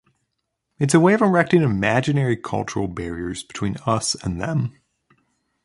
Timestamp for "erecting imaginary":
1.21-2.35